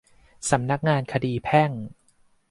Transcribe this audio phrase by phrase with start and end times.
[0.49, 1.71] สำนักงานคดีแพ่ง